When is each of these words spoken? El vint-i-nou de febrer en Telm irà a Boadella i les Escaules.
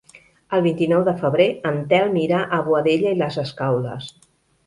El 0.57 0.61
vint-i-nou 0.67 1.01
de 1.09 1.13
febrer 1.19 1.45
en 1.71 1.75
Telm 1.91 2.17
irà 2.21 2.39
a 2.57 2.61
Boadella 2.69 3.11
i 3.17 3.19
les 3.21 3.37
Escaules. 3.43 4.09